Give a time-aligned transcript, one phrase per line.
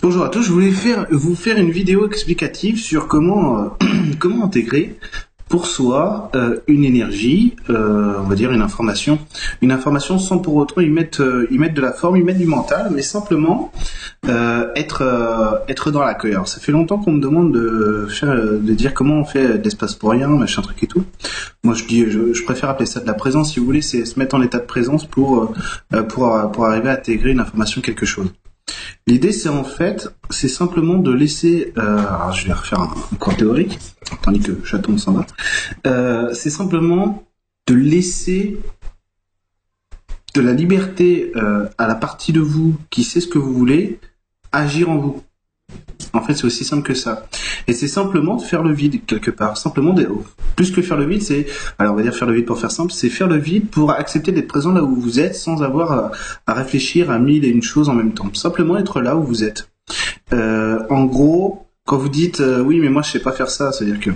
[0.00, 3.86] Bonjour à tous, je voulais faire, vous faire une vidéo explicative sur comment, euh,
[4.20, 4.96] comment intégrer
[5.48, 9.18] pour soi euh, une énergie, euh, on va dire une information,
[9.60, 12.38] une information sans pour autant y mettre, euh, y mettre de la forme, y mettre
[12.38, 13.72] du mental, mais simplement
[14.28, 16.34] euh, être, euh, être dans l'accueil.
[16.34, 19.64] Alors ça fait longtemps qu'on me demande de, faire, de dire comment on fait de
[19.64, 21.02] l'espace pour rien, machin truc et tout.
[21.64, 24.04] Moi je dis, je, je préfère appeler ça de la présence, si vous voulez, c'est
[24.04, 25.52] se mettre en état de présence pour,
[26.08, 28.30] pour, pour arriver à intégrer une information, quelque chose.
[29.08, 31.72] L'idée, c'est en fait, c'est simplement de laisser.
[31.78, 33.78] Euh, alors, je vais refaire un, cours théorique,
[34.20, 35.26] tandis que Chaton s'en va.
[35.86, 37.24] Euh, c'est simplement
[37.66, 38.58] de laisser
[40.34, 43.98] de la liberté euh, à la partie de vous qui sait ce que vous voulez
[44.52, 45.22] agir en vous.
[46.12, 47.28] En fait, c'est aussi simple que ça.
[47.66, 49.56] Et c'est simplement de faire le vide quelque part.
[49.56, 50.08] Simplement, de,
[50.56, 51.46] plus que faire le vide, c'est,
[51.78, 53.92] alors on va dire faire le vide pour faire simple, c'est faire le vide pour
[53.92, 56.12] accepter d'être présent là où vous êtes sans avoir
[56.46, 58.32] à, réfléchir à mille et une choses en même temps.
[58.34, 59.70] Simplement être là où vous êtes.
[60.32, 63.72] Euh, en gros, quand vous dites euh, oui, mais moi je sais pas faire ça,
[63.72, 64.10] c'est-à-dire que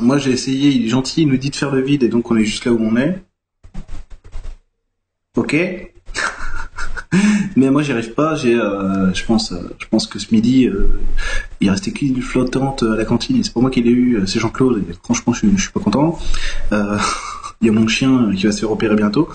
[0.00, 2.30] moi j'ai essayé, il est gentil, il nous dit de faire le vide et donc
[2.30, 3.22] on est juste là où on est.
[5.36, 5.56] Ok,
[7.56, 8.34] mais moi j'y arrive pas.
[8.36, 11.00] J'ai, euh, je pense, euh, je pense que ce midi, euh,
[11.60, 13.36] il restait qu'une flottante à la cantine.
[13.36, 14.84] Et c'est pas moi qui l'ai eu, c'est Jean-Claude.
[14.88, 16.18] Et franchement, je, je suis pas content.
[16.72, 16.98] Euh,
[17.62, 19.28] Il y a mon chien qui va se faire opérer bientôt.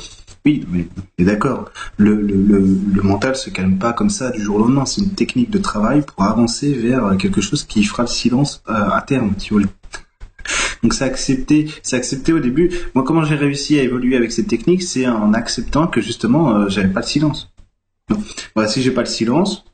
[0.46, 0.88] Oui, mais,
[1.20, 1.70] mais d'accord.
[1.98, 2.60] Le, le, le,
[2.94, 4.86] le mental se calme pas comme ça du jour au lendemain.
[4.86, 8.74] C'est une technique de travail pour avancer vers quelque chose qui fera le silence euh,
[8.74, 9.70] à terme, si vous voulez.
[10.84, 12.72] Donc c'est accepté, c'est accepté au début.
[12.96, 16.70] Moi, comment j'ai réussi à évoluer avec cette technique, c'est en acceptant que justement, euh,
[16.70, 17.52] j'avais pas le silence.
[18.54, 19.66] Voilà, si j'ai pas le silence,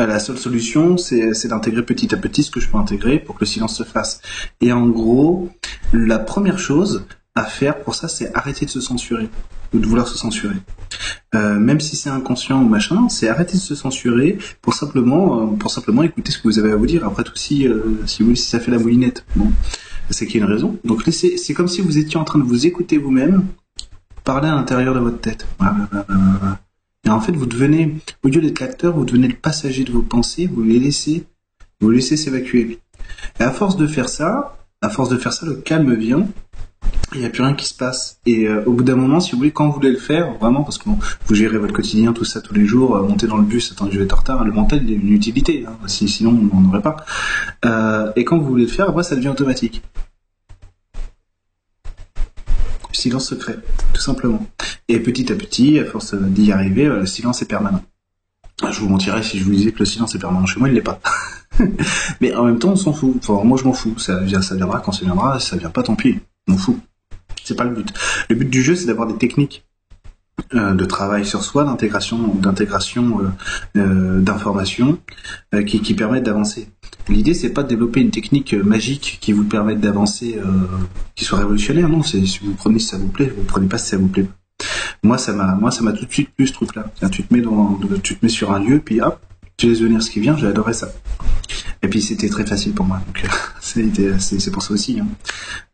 [0.00, 3.34] euh, la seule solution, c'est d'intégrer petit à petit ce que je peux intégrer pour
[3.34, 4.20] que le silence se fasse.
[4.60, 5.50] Et en gros,
[5.92, 7.04] la première chose
[7.34, 9.28] à faire pour ça, c'est arrêter de se censurer
[9.72, 10.56] ou de vouloir se censurer.
[11.34, 15.56] Euh, même si c'est inconscient ou machin, c'est arrêter de se censurer pour simplement, euh,
[15.56, 17.06] pour simplement écouter ce que vous avez à vous dire.
[17.06, 19.50] Après tout, si, euh, si vous si ça fait la moulinette, bon,
[20.10, 20.78] c'est qu'il y a une raison.
[20.84, 23.44] Donc c'est comme si vous étiez en train de vous écouter vous-même
[24.24, 25.46] parler à l'intérieur de votre tête.
[27.14, 30.46] En fait, vous devenez, au lieu d'être l'acteur, vous devenez le passager de vos pensées,
[30.46, 31.24] vous les laissez,
[31.80, 32.78] vous laissez s'évacuer.
[33.40, 36.26] Et à force de faire ça, à force de faire ça, le calme vient.
[37.14, 38.18] Il n'y a plus rien qui se passe.
[38.24, 40.62] Et euh, au bout d'un moment, si vous voulez, quand vous voulez le faire, vraiment,
[40.62, 43.44] parce que vous gérez votre quotidien, tout ça tous les jours, euh, monter dans le
[43.44, 45.64] bus, attends, je vais être en retard, le mental, il a une utilité.
[45.68, 46.96] Hein, si, sinon, on n'en aurait pas.
[47.64, 49.82] Euh, et quand vous voulez le faire, après, ça devient automatique.
[52.92, 53.58] Silence secret,
[54.02, 54.46] simplement.
[54.88, 57.82] Et petit à petit, à force d'y arriver, euh, le silence est permanent.
[58.70, 60.74] Je vous mentirais si je vous disais que le silence est permanent chez moi, il
[60.74, 61.00] l'est pas.
[62.20, 63.16] Mais en même temps, on s'en fout.
[63.44, 63.98] Moi, je m'en fous.
[63.98, 65.40] Ça, ça viendra quand ça viendra.
[65.40, 66.20] Ça vient pas, tant pis.
[66.46, 66.78] Je m'en fous.
[67.42, 67.92] C'est pas le but.
[68.28, 69.64] Le but du jeu, c'est d'avoir des techniques
[70.54, 73.32] euh, de travail sur soi, d'intégration, d'intégration
[73.76, 74.98] euh, d'informations
[75.66, 76.68] qui permettent d'avancer.
[77.08, 80.44] L'idée, c'est pas de développer une technique euh, magique qui vous permette d'avancer, euh,
[81.14, 81.88] qui soit révolutionnaire.
[81.88, 84.08] Non, c'est si vous prenez si ça vous plaît, vous prenez pas si ça vous
[84.08, 84.24] plaît.
[84.24, 84.32] pas.
[85.02, 86.84] Moi, ça m'a, moi, ça m'a tout de suite plu ce truc-là.
[87.10, 89.18] Tu te mets dans, tu te mets sur un lieu, puis hop,
[89.56, 90.36] tu laisses venir ce qui vient.
[90.36, 90.88] J'ai adoré ça.
[91.82, 93.00] Et puis c'était très facile pour moi.
[93.06, 93.28] Donc euh,
[94.18, 95.00] c'est pour ça aussi.
[95.00, 95.06] hein.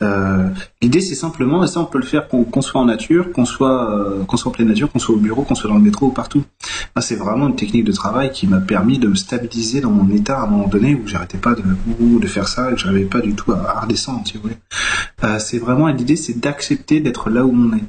[0.02, 0.48] Euh,
[0.80, 3.90] L'idée, c'est simplement, et ça, on peut le faire qu'on soit en nature, qu'on soit,
[3.90, 6.06] euh, qu'on soit en pleine nature, qu'on soit au bureau, qu'on soit dans le métro
[6.06, 6.44] ou partout.
[7.00, 10.40] C'est vraiment une technique de travail qui m'a permis de me stabiliser dans mon état
[10.40, 11.62] à un moment donné où j'arrêtais pas de,
[12.18, 14.34] de faire ça, et que j'arrivais pas du tout à, redescendre, si.
[15.24, 17.84] Euh, c'est vraiment, l'idée, c'est d'accepter d'être là où on est.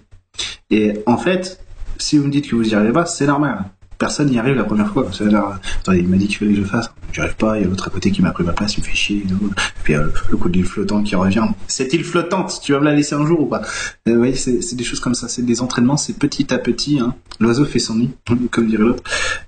[0.71, 1.59] Et en fait,
[1.97, 3.65] si vous me dites que vous y arrivez pas, c'est normal.
[3.97, 5.05] Personne n'y arrive la première fois.
[5.19, 6.89] Il m'a dit qu'il fallait que je fasse.
[7.11, 8.81] J'y arrive pas, il y a l'autre à côté qui m'a pris ma place, il
[8.81, 9.23] me fait chier.
[9.25, 9.49] et.
[9.83, 11.45] Puis euh, le coup de l'île flottante qui revient.
[11.67, 13.61] Cette île flottante, tu vas me la laisser un jour ou pas
[14.07, 15.27] euh, Vous voyez, c'est des choses comme ça.
[15.27, 16.99] C'est des entraînements, c'est petit à petit.
[16.99, 17.15] Hein.
[17.39, 18.11] L'oiseau fait son nid,
[18.51, 19.03] comme dirait l'autre.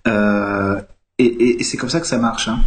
[0.07, 0.79] Euh,
[1.23, 2.47] et c'est comme ça que ça marche.
[2.47, 2.61] Hein.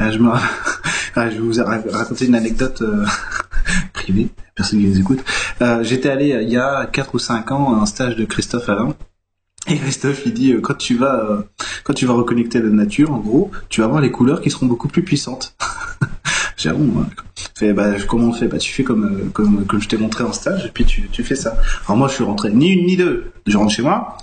[0.00, 0.30] Euh, je, me...
[1.16, 3.04] Je vais vous ra- raconter une anecdote euh,
[3.92, 5.20] privée, personne qui les écoute.
[5.62, 8.24] Euh, J'étais allé euh, il y a 4 ou 5 ans à un stage de
[8.24, 8.94] Christophe Alain.
[9.66, 11.42] Et Christophe, il dit, euh, quand tu vas, euh,
[11.84, 14.50] quand tu vas reconnecter à la nature, en gros, tu vas avoir les couleurs qui
[14.50, 15.54] seront beaucoup plus puissantes.
[16.56, 17.06] J'ai ah bon,
[17.74, 18.46] bah, comment on fait?
[18.48, 21.08] Bah, tu fais comme, euh, comme, comme je t'ai montré en stage, et puis tu,
[21.08, 21.56] tu fais ça.
[21.86, 23.32] Alors moi, je suis rentré ni une ni deux.
[23.46, 24.16] Je rentre chez moi,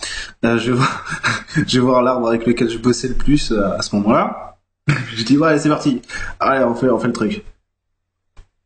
[0.44, 4.58] je vais voir, l'arbre avec lequel je bossais le plus à ce moment-là.
[5.16, 6.02] Je dis, ouais, c'est parti.
[6.40, 7.44] Allez, on fait, on fait le truc.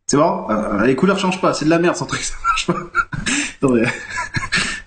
[0.06, 0.48] C'est bon?
[0.86, 3.68] Les couleurs changent pas, c'est de la merde, sans truc, ça marche pas.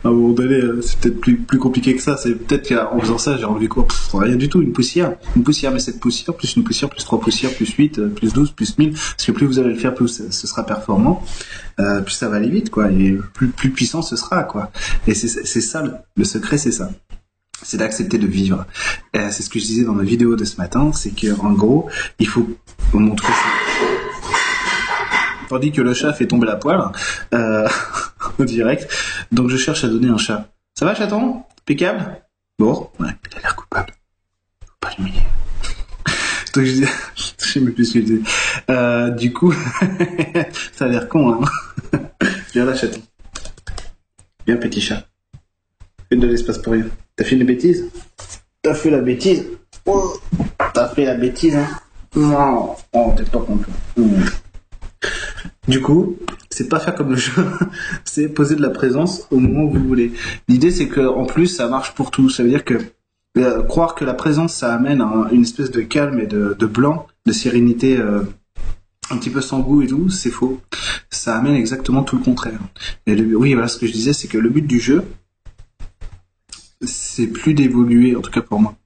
[0.04, 2.16] À un moment donné, euh, c'est peut-être plus, plus compliqué que ça.
[2.16, 3.86] C'est peut-être qu'en faisant ça, j'ai enlevé quoi?
[4.12, 5.16] Rien du tout, une poussière.
[5.34, 8.32] Une poussière, mais cette poussière, plus une poussière, plus trois poussières, plus 8, euh, plus
[8.34, 8.92] 12, plus 1000.
[8.92, 11.24] Parce que plus vous allez le faire, plus ce sera performant.
[11.80, 12.90] Euh, plus ça va aller vite, quoi.
[12.92, 14.70] Et plus, plus puissant ce sera, quoi.
[15.06, 15.28] Et c'est
[15.60, 15.82] ça,
[16.16, 16.90] le, secret, c'est ça.
[17.62, 18.66] c'est d'accepter de vivre.
[19.16, 21.52] Euh, c'est ce que je disais dans ma vidéo de ce matin, c'est que en
[21.52, 22.46] gros, il faut
[22.92, 23.94] montrer ça.
[25.48, 26.80] Tandis que le chat fait tomber la poêle
[27.34, 27.68] euh,
[28.44, 28.88] direct,
[29.32, 30.48] donc je cherche à donner un chat.
[30.74, 31.42] Ça va, chaton?
[31.62, 32.22] Impeccable?
[32.58, 33.92] Bon, ouais, il a l'air coupable.
[34.66, 35.20] Faut pas l'humilier.
[36.54, 38.14] donc je disais, je plus ce que je.
[38.70, 39.52] Euh, du coup,
[40.72, 42.00] ça a l'air con, hein
[42.52, 43.00] Viens là, chaton.
[44.46, 45.04] Viens, petit chat.
[46.08, 46.86] Fais de l'espace pour rien.
[47.16, 47.90] T'as fait une bêtise?
[48.62, 49.46] T'as fait la bêtise?
[50.72, 51.68] T'as fait la bêtise, hein?
[52.16, 53.72] Non, oh, t'es pas content.
[53.96, 54.24] Mmh.
[55.66, 56.16] Du coup,
[56.54, 57.32] c'est pas faire comme le jeu,
[58.04, 60.12] c'est poser de la présence au moment où vous voulez.
[60.48, 62.30] L'idée, c'est que en plus, ça marche pour tout.
[62.30, 62.78] Ça veut dire que
[63.38, 67.08] euh, croire que la présence, ça amène à une espèce de calme et de, blanc,
[67.26, 68.22] de sérénité euh,
[69.10, 70.60] un petit peu sans goût et tout, c'est faux.
[71.10, 72.60] Ça amène exactement tout le contraire.
[73.06, 75.02] Et oui, voilà ce que je disais, c'est que le but du jeu,
[76.82, 78.76] c'est plus d'évoluer, en tout cas pour moi.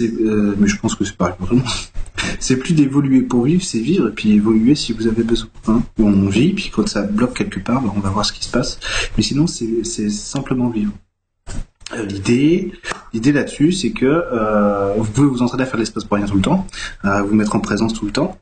[0.00, 1.68] Euh, mais je pense que c'est pareil pour tout le monde.
[2.44, 5.48] C'est plus d'évoluer pour vivre, c'est vivre et puis évoluer si vous avez besoin.
[5.66, 5.82] Hein.
[5.98, 8.50] On vit, puis quand ça bloque quelque part, ben, on va voir ce qui se
[8.50, 8.78] passe.
[9.16, 10.92] Mais sinon, c'est, simplement vivre.
[11.94, 12.70] Euh, l'idée,
[13.14, 16.26] l'idée là-dessus, c'est que euh, vous pouvez vous entraîner à faire de l'espace pour rien
[16.26, 16.66] tout le temps,
[17.02, 18.38] à vous mettre en présence tout le temps,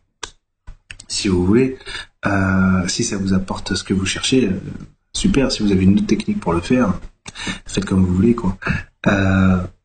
[1.07, 1.79] si vous voulez.
[2.27, 4.51] Euh, si ça vous apporte ce que vous cherchez,
[5.13, 5.53] super.
[5.53, 6.99] Si vous avez une autre technique pour le faire,
[7.67, 8.59] faites comme vous voulez, quoi.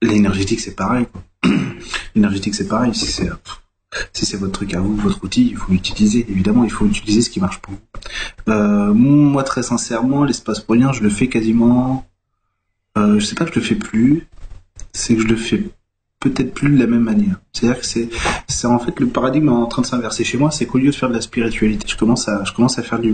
[0.01, 1.05] L'énergétique, c'est pareil.
[2.15, 2.95] L'énergétique, c'est pareil.
[4.13, 6.25] Si c'est votre truc à vous, votre outil, il faut l'utiliser.
[6.29, 8.51] Évidemment, il faut utiliser ce qui marche pour vous.
[8.53, 12.05] Euh, moi, très sincèrement, l'espace pour je le fais quasiment.
[12.97, 14.27] Euh, je sais pas que je le fais plus.
[14.93, 15.63] C'est que je le fais
[16.19, 17.39] peut-être plus de la même manière.
[17.53, 18.09] C'est-à-dire que c'est,
[18.47, 20.95] c'est en fait le paradigme en train de s'inverser chez moi, c'est qu'au lieu de
[20.95, 23.13] faire de la spiritualité, je commence à, je commence à faire du,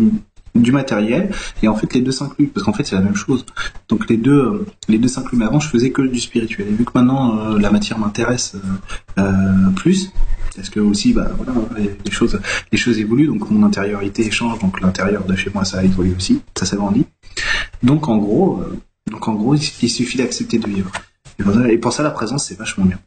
[0.72, 1.32] matériel
[1.62, 3.46] et en fait les deux s'incluent parce qu'en fait c'est la même chose.
[3.90, 5.38] Donc les deux, les deux s'incluent.
[5.38, 6.68] Mais avant je faisais que du spirituel.
[6.68, 8.56] Et vu que maintenant euh, la matière m'intéresse
[9.18, 10.12] euh plus,
[10.56, 12.40] parce que aussi bah voilà les, choses,
[12.72, 16.42] les choses évoluent donc mon intériorité change donc l'intérieur de chez moi ça évolue aussi,
[16.58, 17.06] ça s'agrandit.
[17.82, 18.64] Donc en gros,
[19.10, 20.92] donc en gros il suffit d'accepter de vivre.
[21.70, 23.00] Et pour ça, la présence, c'est vachement bien.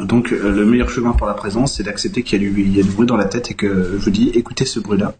[0.00, 3.06] Donc, euh, le meilleur chemin pour la présence, c'est d'accepter qu'il y, a du bruit
[3.06, 5.14] dans la tête et que je vous dis, écoutez ce bruit-là.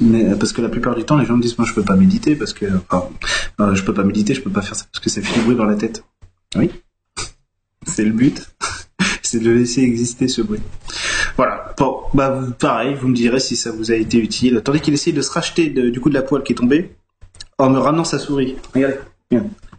[0.00, 1.96] Mais, parce que la plupart du temps, les gens me disent, moi, je peux pas
[1.96, 5.08] méditer parce que, euh, je peux pas méditer, je peux pas faire ça parce que
[5.08, 6.04] ça fait du bruit dans la tête.
[6.56, 6.70] Oui.
[7.86, 8.50] c'est le but.
[9.36, 10.60] C'est de laisser exister ce bruit.
[11.36, 11.74] Voilà.
[11.76, 14.62] Bon, bah, pareil, vous me direz si ça vous a été utile.
[14.64, 16.96] Tandis qu'il essaye de se racheter du coup de la poêle qui est tombée
[17.58, 18.56] en me ramenant sa souris.
[18.74, 18.96] Regardez.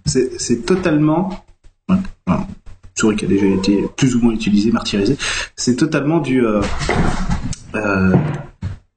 [0.06, 1.44] C'est totalement
[1.88, 2.48] voilà.
[2.94, 5.18] souris qui a déjà été plus ou moins utilisée, martyrisée.
[5.56, 6.62] C'est totalement du euh,
[7.74, 8.16] euh,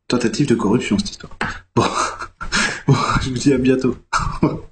[0.09, 1.33] tentative de corruption cette histoire.
[1.75, 1.85] Bon.
[2.87, 3.97] bon, je vous dis à bientôt.